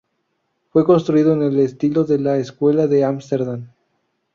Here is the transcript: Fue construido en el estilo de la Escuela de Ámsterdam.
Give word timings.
Fue 0.71 0.83
construido 0.83 1.33
en 1.33 1.43
el 1.43 1.59
estilo 1.59 2.05
de 2.05 2.17
la 2.17 2.37
Escuela 2.37 2.87
de 2.87 3.03
Ámsterdam. 3.05 3.67